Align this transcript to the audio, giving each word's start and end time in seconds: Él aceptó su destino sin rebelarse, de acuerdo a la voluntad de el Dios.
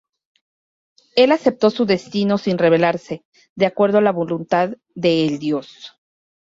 Él 1.15 1.31
aceptó 1.31 1.69
su 1.69 1.85
destino 1.85 2.39
sin 2.39 2.57
rebelarse, 2.57 3.23
de 3.53 3.67
acuerdo 3.67 3.99
a 3.99 4.01
la 4.01 4.11
voluntad 4.11 4.71
de 4.95 5.27
el 5.27 5.37
Dios. 5.37 5.93